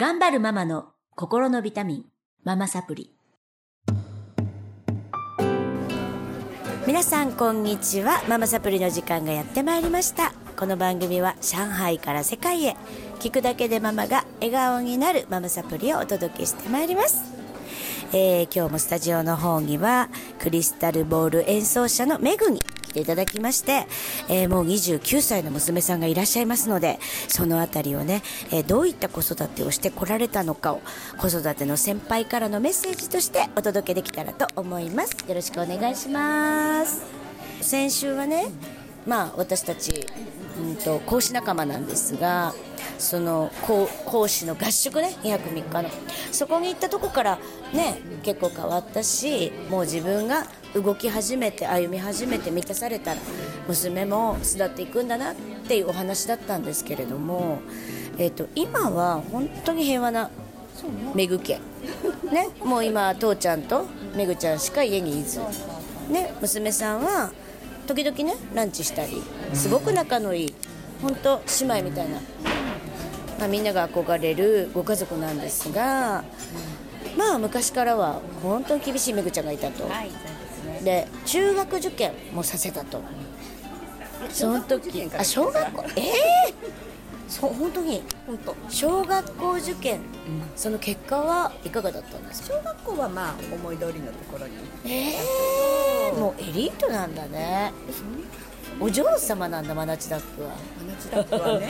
[0.00, 2.04] 頑張るママの心のビタミン、
[2.44, 3.16] ママサプリ。
[6.86, 8.22] 皆さんこんにちは。
[8.28, 10.32] ママサプリの時間がやってまいりました。
[10.56, 12.76] この番組は上海から世界へ
[13.18, 17.34] 聞くだけでママが笑顔になるママサプリをお届けしてまいります。
[18.12, 23.86] えー今日もスタジオの方にはクリスタルボール演奏者のメグに来ていただきまして、
[24.28, 26.98] えーもう29歳の娘さんがいらっしゃいますので
[27.28, 30.80] そのあたりをね、えーどういった子育てをしてこられたのかを
[31.18, 35.16] 子育ての先輩からのメッセージとしてお届けできたらと思います。
[35.26, 37.02] よろしくお願いします。
[37.60, 38.46] 先週はね
[39.06, 40.06] まあ私たち、
[40.60, 42.54] うん、と講師仲間なんですが
[42.98, 45.90] その講講師の合宿ね2泊3日の。
[46.32, 47.38] そこに行ったとこから
[47.72, 53.20] ね結構変わったしもう自分が動き始めて歩み始めて満たされたら
[53.66, 55.34] 娘も巣立っていくんだなっ
[55.66, 57.60] ていうお話だったんですけれども、
[58.18, 60.30] えー、と今は本当に平和な
[61.14, 61.60] めぐ家
[62.32, 65.40] ねもう今父ちゃんとめぐちゃんしか家にいず。
[66.10, 67.30] ね娘さんは
[67.86, 69.22] 時々ねランチしたり
[69.54, 70.54] すごく仲のいい
[71.02, 72.20] 本当姉妹みたいな、
[73.38, 76.24] まあ、みんなが憧れるご家族なんですが
[77.16, 79.88] まあ昔からは本当に厳しいめぐちゃんがいたと、
[80.88, 83.02] で中学受験もさせたと。
[84.30, 85.84] その時あ小学校？
[85.96, 86.54] ええ
[87.28, 88.02] そう本当に？
[88.26, 88.56] 本当。
[88.70, 90.00] 小学校受験、
[90.56, 92.56] その結果はいかがだったんですか？
[92.56, 94.54] 小学校はまあ思い通りのところに。
[94.86, 95.16] え
[96.08, 97.72] えもうエリートなんだね。
[98.80, 100.48] お嬢様なんだマナチダックは。
[100.80, 101.68] マナチダックはね。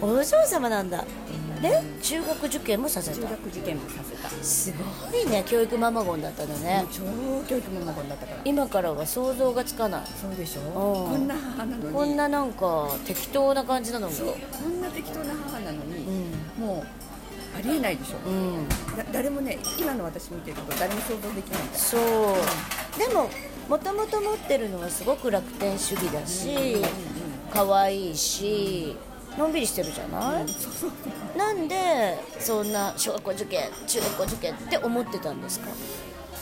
[0.00, 1.04] お嬢様なんだ
[1.60, 3.16] で中学受験もさせた。
[3.16, 4.28] 中学受験もさせた。
[4.42, 4.72] す
[5.10, 6.84] ごいね教育ママゴンだったんだね。
[6.90, 7.02] 超
[7.48, 8.38] 教育ママゴンだったから。
[8.44, 10.02] 今からは想像がつかない。
[10.20, 10.60] そうでしょ？
[10.60, 11.10] うん。
[11.10, 11.94] こんな母なのに。
[11.94, 14.14] こんななんか適当な感じなのに。
[14.14, 16.04] そうこんな適当な母なのに、
[16.58, 16.86] うもう
[17.58, 18.68] ありえないでしょ、うん。
[18.96, 22.98] だ誰もね今の私見てると誰も想像できないそう。
[22.98, 23.28] でも
[23.68, 26.76] もともと持ってるのはすごく楽天主義だし
[27.52, 28.96] 可愛いし
[29.38, 30.46] のんびりしてるじゃない？
[31.38, 35.68] なんでそんな小学校受験中学校受験って思ってたんですか？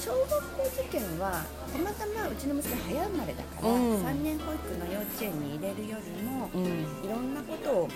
[0.00, 4.04] 小学校受験はたまたまうちの娘早生まれだから、うん。
[4.04, 6.64] 3年保育の幼稚園に入れるよりも、うん。
[6.64, 7.88] いろんなことを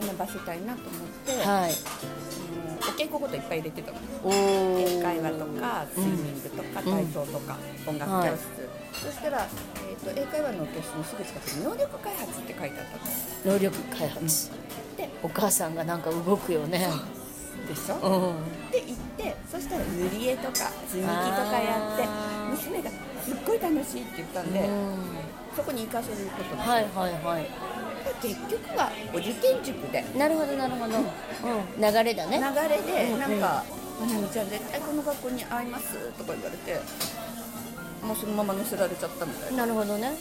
[0.00, 1.72] 学ばせたいなと思って、はい。
[1.72, 3.98] あのお稽古事いっぱい入れてたの。
[4.24, 4.30] お
[4.78, 8.61] 英会話とかスうんイミングとか体操とか、音楽教室、
[9.02, 9.46] そしたら、
[9.90, 12.86] えー、と英会話の教室のすぐ近くに能力開発って書いてあっ
[13.44, 13.54] たの。
[13.54, 14.50] 能力開発。
[14.96, 16.86] でお母さんがなんか動くよね。
[17.66, 18.70] でしょ、うん。
[18.70, 22.06] で行ってそしたら塗り絵とか積み木とかやって
[22.50, 22.90] 娘が
[23.24, 24.96] すっごい楽しいって言ったんで、うん。
[25.56, 27.46] そこに行かせることで、はいはいはい。
[28.20, 30.04] 結局はお受験塾で。
[30.16, 32.38] なるほどなるほど、うん、流れだね。
[32.38, 33.64] 流れでうんなんか
[34.00, 36.80] 「まなみちゃん絶対この学校に会います」とか言われて
[38.02, 39.58] もうそのまま乗せられちゃったみたいな。
[39.58, 40.12] なるほどね。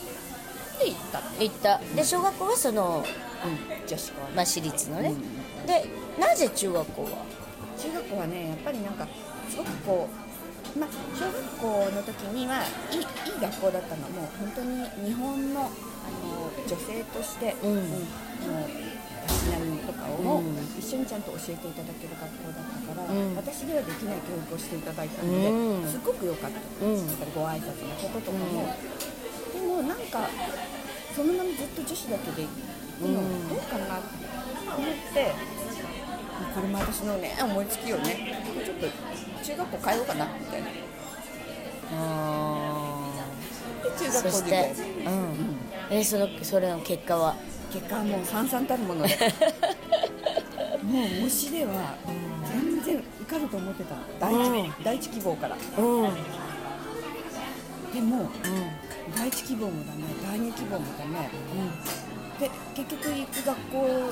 [0.79, 3.03] で行った行ったで小学校はその、
[3.45, 5.65] うん女子校まあ、私立のね、うん。
[5.67, 5.85] で
[6.19, 7.09] なぜ中学校は？
[7.77, 9.07] 中学校はねやっぱりなんか
[9.49, 10.09] すごくこ
[10.75, 13.05] うまあ小学校の時にはいいいい
[13.41, 15.69] 学校だったのもう本当に日本のあの
[16.67, 17.79] 女性として、うんもう
[19.27, 20.41] たしなみとかを
[20.77, 23.35] 一緒にちゃんと教えていただける学校だったから、うん。
[23.35, 25.89] 私ではできない教育をしていただいたので、うん。
[25.89, 26.97] すごく良かった、うん。
[26.97, 28.73] やっぱりご挨拶のこととかも、
[29.53, 30.29] でもなんか
[31.15, 32.49] そのままずっと女子だけで行
[33.01, 33.49] くのうん。
[33.49, 34.01] どうかなと
[34.77, 35.33] 思って、
[36.55, 38.87] これも私のね思いつきよねちょっと
[39.43, 40.67] 中学校変えようかなみたいな。
[43.83, 44.71] で中学校受そして験、
[45.05, 45.57] うん。
[45.89, 47.35] えそのそれの結果は？
[47.71, 49.15] 結果はもうさんさんたるもので。
[50.83, 51.95] もう模試では
[52.51, 53.95] 全然受かると思ってた。
[53.95, 54.73] の第一,、うん。
[54.83, 55.55] 第一希望から。
[55.55, 55.61] で
[58.01, 58.31] も
[59.15, 61.29] 第一希望もダメ第二希望もダメ。
[62.39, 64.03] で結局行く学校行っ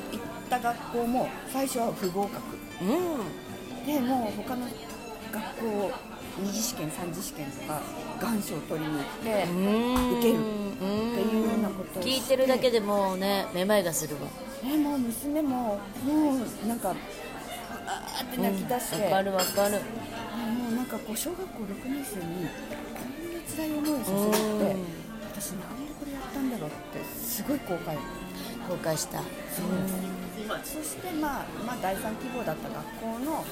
[0.50, 2.56] た学校も最初は不合格。
[2.82, 2.90] うん。
[3.86, 4.68] でもう他の
[5.32, 5.92] 学校
[6.42, 7.82] 二次試験三次試験とか
[8.22, 10.20] 願書を取りに行ってうん。
[10.20, 10.44] 受けるっ
[10.78, 10.84] て
[11.36, 11.39] いう
[12.20, 14.22] いてるだけでもうねめまいがするわ。
[14.64, 19.76] えもう娘ももうなんかあーって泣き出して、わかるわかる。
[19.76, 19.80] も
[20.72, 24.86] うなんかこう小学校6年生にこんな辛い思いをさせるってうん。
[25.32, 27.96] 私なんでこれやったんだろうってすごい後悔
[28.68, 29.22] 後悔した。
[30.64, 33.46] そしてまあ、まあ、第3希望だった学校の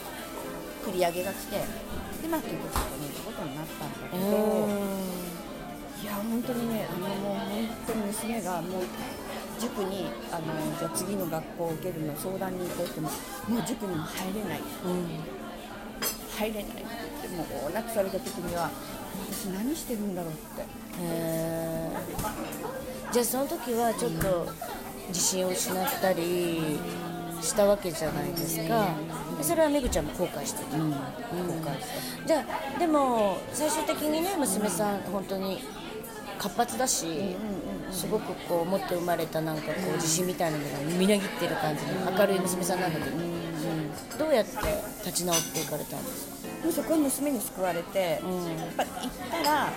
[0.85, 4.67] 繰り上げが来てでまあ結局そこに行くことになったんだけど、
[6.01, 8.83] いや本当にねあのもう本当に娘がもう
[9.59, 13.09] 塾にあのじゃあ次の学校を受けるの相談に行こうっても
[13.47, 14.59] もう塾にも入れない。
[14.85, 15.07] うん
[16.37, 16.83] 入れないって
[17.23, 18.69] 言ってもう亡くされた時には
[19.31, 20.61] 私何してるんだろうって。
[21.01, 23.11] へー。
[23.11, 24.47] じゃあその時はちょっと
[25.07, 26.79] 自信を失ったり
[27.41, 28.89] したわけじゃないですか。
[29.35, 30.91] でそれはめぐちゃんも後悔してた、うん。
[30.91, 30.97] 後
[31.65, 32.27] 悔した。
[32.27, 32.45] じゃ
[32.75, 35.63] あでも最終的にね娘さん本当に
[36.37, 37.35] 活発だし、
[37.91, 43.17] すごくこう持って生まれたなんかこう自信みたいなのがみなぎってる感じの明るい娘さんなんだけど、
[44.17, 44.51] どうやって
[45.05, 46.63] 立ち直っていかれたんですか？
[46.63, 48.45] もうそこは娘に救われて、うん。
[48.45, 49.73] やっぱ行ったら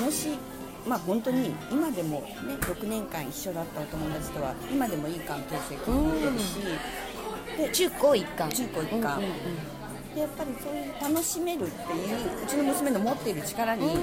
[0.00, 0.38] 楽しい
[0.86, 2.28] まあ本当に今でもね
[2.60, 6.58] 6年間一緒だったお友達とは今でもいい関係性を持ってるし、
[7.56, 8.50] で中高一貫。
[8.50, 9.22] 中高一貫。
[10.14, 13.96] でやっぱりそういう楽しめるっていううちの娘の持っている力に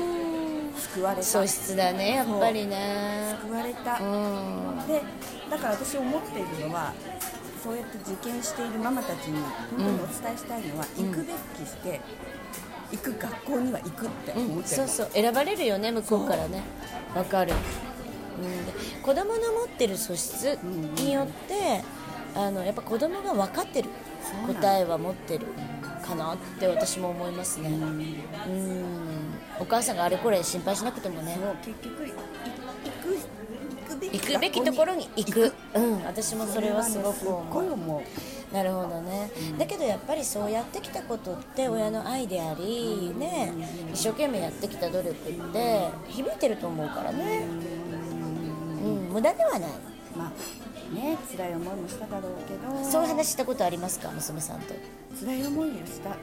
[0.77, 1.23] 救われた。
[1.23, 3.35] 素質だねやっぱりね。
[3.41, 4.87] 救われた、うん。
[4.87, 5.01] で
[5.49, 6.93] だから私思っているのは
[7.63, 9.39] そうやって受験しているママたちに
[9.77, 11.33] 本当にお伝えしたいのは、行くべ
[11.63, 12.01] きして
[12.91, 15.09] 行く学校には行くって思ってるの、そうそう。
[15.13, 16.63] 選ばれるよね向こうからね。
[17.15, 17.53] わかる、
[18.41, 20.57] うん、で子供の持ってる素質
[20.97, 21.83] によって、
[22.35, 23.89] あのやっぱ子供が分かってる。
[24.47, 25.47] 答えは持ってる
[26.05, 27.69] かなって私も思いますね。
[27.69, 28.23] うん
[29.61, 31.35] お母さんがあれこれ心配しなくてもね。
[31.37, 32.17] もう結局い行
[33.03, 33.15] く
[33.91, 34.39] 行くべき行く。
[34.39, 35.53] べきところに行く。
[35.75, 38.01] うん私もそれはすごく思う。
[38.53, 43.53] なるほどね、だけどやっぱりそうやってきたことって親の愛であり、ね、
[43.93, 47.45] 一生懸命やってきた努力って響いてると思うからね、
[48.83, 49.69] うん、無駄ではない。
[50.17, 52.83] まあね辛い思いもしただろうけど。
[52.83, 54.73] そういう話したことありますか娘さんと。
[55.17, 56.17] 辛い思いをした。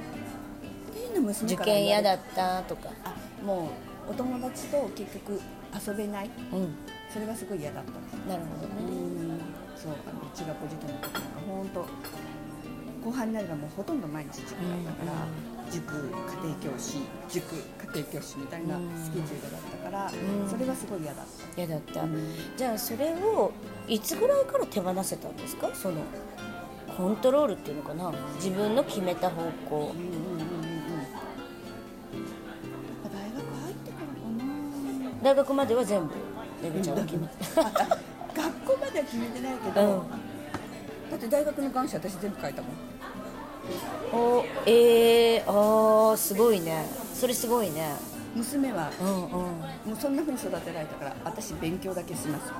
[1.45, 2.91] 受験嫌だったとか。
[3.05, 3.15] あ
[3.45, 3.71] も
[4.09, 5.41] うお友達と結局
[5.87, 6.31] 遊べない。
[6.53, 6.75] うん。
[7.13, 7.93] それがすごい嫌だった。
[8.31, 8.75] なるほどね。
[9.77, 11.87] そうあの中学校受験の時なんか本当
[13.05, 14.59] 後半になればもうほとんど毎日塾だっ
[14.97, 16.03] たから、塾家
[16.45, 16.99] 庭教師
[17.29, 17.63] 塾家
[17.95, 20.11] 庭教師みたいなスケジュールだったから、
[20.43, 20.51] うん。
[20.51, 21.63] それはすごい嫌だった。
[21.63, 22.35] 嫌だった、うん。
[22.57, 23.53] じゃあそれを
[23.87, 25.71] いつぐらいから手放せたんですか？
[25.75, 26.03] その
[26.97, 28.13] コントロールっていうのかな？
[28.35, 29.77] 自分の決めた方向。
[29.77, 30.48] うんうんうんうんうん
[35.23, 36.15] 大学までは全部
[36.63, 37.35] めぐちゃんが決めて。
[37.55, 40.11] 学校までは決めてないけど、うん。
[41.11, 42.73] だって大学の願書私全部書いたもん。
[44.13, 46.87] おえー、あーすごいね。
[47.15, 47.95] それすごいね。
[48.35, 49.31] 娘はうんうん。
[49.31, 49.59] も
[49.93, 52.53] うそんな風に育てられたから私勉強だけします。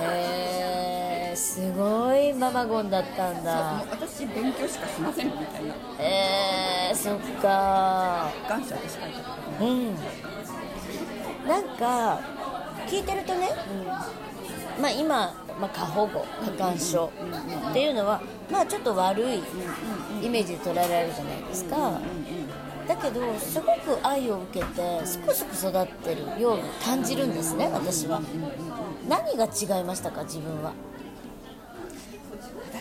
[0.00, 3.84] へえすごいママゴンだったんだ。
[3.90, 5.74] 私勉強しかしませんみたいな。
[5.98, 8.30] えー、そっか。
[8.48, 10.33] 願書私書いたからねうん
[11.46, 12.20] なんか
[12.86, 13.50] 聞いてるとね、
[14.80, 17.10] まあ今、まあ、過保護過干渉
[17.70, 18.20] っていうのは、
[18.50, 19.42] まあちょっと悪い
[20.22, 22.00] イメージで捉えられるじゃないですか、
[22.88, 28.20] だけどすごく愛を受けてすくすく育ってるように感じるんですね私は。
[29.08, 30.72] 何が違いましたか自分は？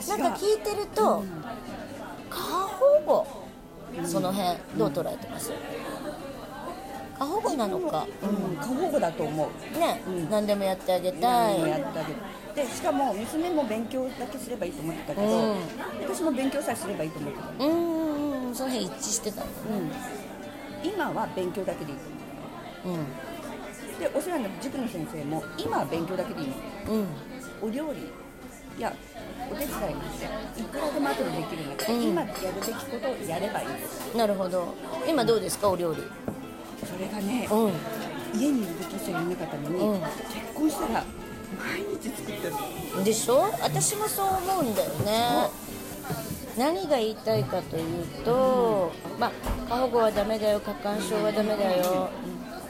[0.07, 1.23] なんか聞いてると
[2.29, 3.27] 過保護？
[4.05, 5.51] その辺どう捉えてます？
[7.17, 8.07] 過保護なのか。
[8.21, 8.57] うん。
[8.57, 9.79] 過保護だと思う。
[9.79, 12.19] ね、何でもやってあげたい、やってあげる。
[12.55, 15.55] でしかも娘も勉強だけすればいいと思ってたけど、うん。
[16.03, 18.55] 私も勉強さえすればいいと思ってたの、うんうんうん。
[18.55, 19.51] その辺一致してたんだね
[20.83, 21.97] うん、今は勉強だけでいい。
[21.97, 22.03] と
[22.89, 23.05] 思ううん。
[23.99, 26.55] でお世話になる塾の先生も今は勉強だけでいいの。
[26.93, 27.07] うん。
[27.61, 28.93] お料理や
[29.51, 29.91] お手伝いなん
[30.53, 32.03] ていくらでも後でできるんだから、うん。
[32.03, 33.65] 今やるべきことをやればい
[34.13, 34.75] いなるほど。
[35.07, 36.03] 今どうですかお料理
[36.93, 39.99] それがね、う家にいる時しかやらなかったのに、うん。
[39.99, 40.09] 結
[40.53, 41.03] 婚したら
[41.57, 42.47] 毎日作って
[42.95, 43.51] るんでしょ？
[43.61, 45.49] 私もそう思うんだよね。
[46.57, 49.31] 何が言いたいかというと、まあ
[49.67, 52.09] 過保護はダメだよ過干渉はダメだよ、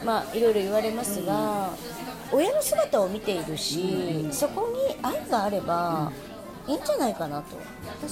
[0.04, 1.70] まあいろいろ言われますが、
[2.32, 6.10] 親の姿を見ているし、そこに愛があれば
[6.66, 7.56] いいんじゃないかなと、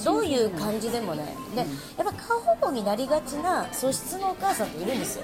[0.03, 1.67] どういう感じでもねでやっ
[1.97, 5.23] ぱ過保護になりがちな素質のお母さんっているんですよ。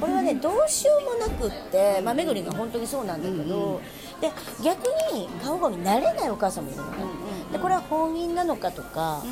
[0.00, 3.80] これはねどうしようもなくって、まあ、めぐりが本当にそうなんだけど、
[4.20, 4.30] で
[4.62, 6.96] 逆に過保護になれないお母さんもいるのね、
[7.52, 9.22] でこれは本因なのかとか、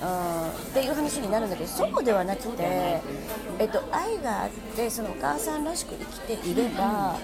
[0.00, 3.00] あーっていう話になるんだけどそうではなくて、
[3.58, 6.04] えっと、愛があってそのお母さんらしく生
[6.36, 7.18] きていれば、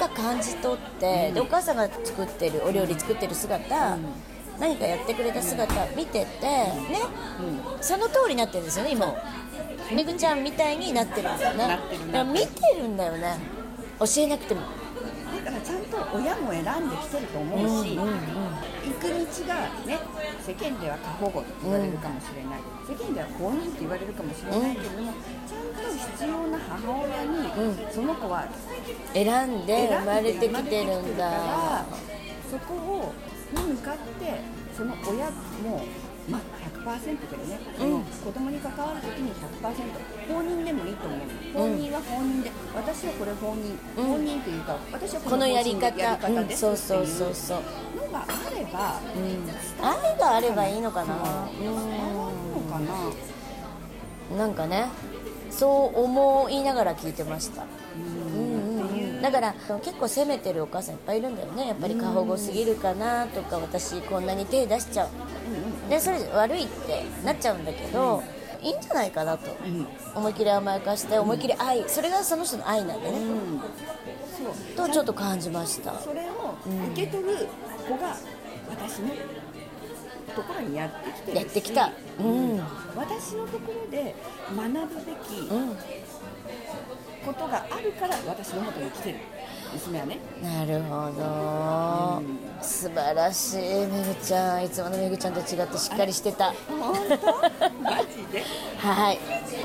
[0.00, 3.98] か感じ取って、でお母さんが作ってるお料理作ってる姿、
[4.58, 6.72] 何かやってくれた姿見ててね、
[7.80, 9.14] その通りになってるんですよね今。
[9.94, 11.78] めぐちゃんみたいになってるんだよね。
[12.32, 13.38] 見てるんだよね。
[13.98, 14.62] 教えなくても
[15.40, 19.54] からちゃんと親も選んできてると思うし、行く道が
[19.86, 19.98] ね
[20.40, 25.12] 世間では過保護と言われるかもしれない、世間では公認って言われるかもしれないけれども、
[25.46, 28.48] ちゃんと必要な母親に、うその子は
[29.14, 31.30] 選んで生まれてきてるんだ。
[31.30, 31.86] から
[32.50, 33.14] そこを
[33.52, 34.40] に向かって
[34.76, 35.82] その親も
[36.30, 36.40] まあ
[36.80, 41.20] 100%だよね、その子供に関わるときに100%放任でもいいと思う。
[41.52, 44.04] 放任は放任で、私はこれ放任、うん。
[44.06, 46.18] 放任というか私はこのやり方。
[46.56, 47.58] そうそうそうそう。
[47.96, 49.48] のがあれば、うん。
[49.84, 51.14] 愛があればいいのかな。
[51.14, 52.94] そう伝わるのかな、
[54.32, 54.38] うん。
[54.38, 54.86] なんかね
[55.50, 57.62] そう思いながら聞いてました。
[57.62, 57.66] う
[58.38, 58.42] ん
[58.78, 59.22] うんうん。
[59.22, 61.66] だから結構責めてるお母さんいっぱいいるんだよね。
[61.68, 65.08] やっぱり過保護すぎるかなとか私こんなに手出しちゃう
[65.90, 68.22] でそれ悪いってなっちゃうんだけど、
[68.62, 69.50] いいんじゃないかなと。
[69.64, 69.86] うん。
[70.14, 71.88] 思いっきり甘やかして思いっきり愛。
[71.88, 73.18] それがその人の愛なんでね、
[74.76, 75.98] とちょっと感じました。
[75.98, 76.56] それを
[76.92, 77.48] 受け取る
[77.88, 78.16] 子が
[78.70, 79.08] 私の
[80.34, 81.90] ところにやってきてやってきた。
[82.20, 82.58] うん。
[82.94, 84.14] 私のところで
[84.56, 85.76] 学ぶべきうん。
[87.24, 89.18] ことがあるから私の元に来てる
[89.72, 90.18] 娘はね。
[90.42, 92.22] なるほど、
[92.62, 94.64] 素晴らしいめぐちゃん。
[94.64, 96.52] いつものめぐちゃんと違ってしっかりしてた。
[96.68, 97.70] 本当？
[97.82, 98.42] マジで
[98.78, 99.18] はい。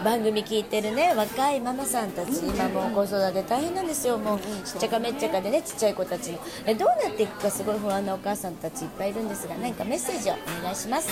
[0.03, 4.17] 番組聞いてるね若いママさんたち今もう子育て大変なんですよ。
[4.17, 4.43] もうち
[4.75, 6.39] っちゃかめっちゃかでねちっちゃい子たちの。
[6.65, 11.09] えどうなっていくかすごい不安なお母さんたちいっぱいいるんですが何かメッセージをお願いします。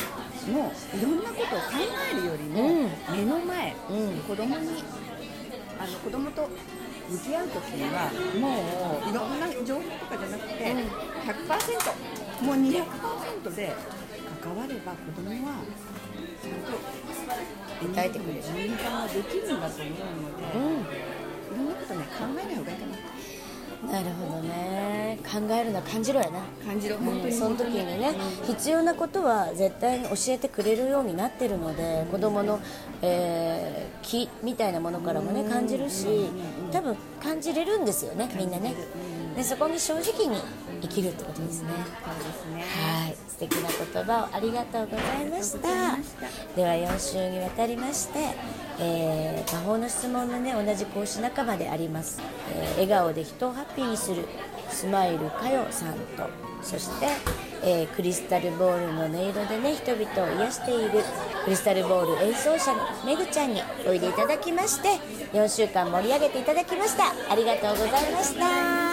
[0.52, 1.66] もういろんなことを考
[2.12, 3.18] えるよりも、うん。
[3.18, 4.18] 目の前、うん。
[4.20, 4.84] 子供に
[5.84, 6.48] あの子供と
[7.10, 8.08] 向き合う時には
[8.40, 8.64] も
[9.06, 13.76] ういろんな情報とかじゃなくて、100%もう200%で
[14.42, 15.60] 関われば子供は
[16.42, 16.80] ちゃんと
[17.94, 18.42] 答えてくれる。
[18.42, 20.88] 循環ができるんだと思うので、うん。
[21.54, 22.96] いろんなことね考えない方がいいかな
[23.92, 25.20] なるほどね。
[25.24, 26.40] 考えるのは感じろやな。
[26.66, 27.34] 感じる本当に。
[27.34, 32.60] その時にね必要なことは絶対に教えてくれるようになってるので子供の、
[33.02, 36.30] えー気みたいなものからもね感じるし
[36.72, 38.76] 多分感じれるんですよねみんなね。
[39.36, 40.38] でそこに正直に
[40.82, 41.70] 生きるってことですね。
[42.06, 42.64] そうですね。
[43.02, 43.16] はい。
[43.28, 45.98] 素敵な言葉をありがとうございました。
[46.56, 48.20] では4週にわたりまして、
[48.80, 52.22] えー魔法の質問のね同じ講師仲間であります、
[52.56, 54.26] えー笑顔で人をハッピーにする
[54.70, 56.30] スマイルかよさんと。
[56.64, 57.08] そして、
[57.62, 61.04] えークリスタルボールの音色でね人々を癒している。
[61.44, 64.98] クリスタルボール演奏者のめぐちゃんにおいでいただきまして
[65.34, 67.12] 4週間盛り上げていただきました。
[67.30, 68.93] ありがとうございました。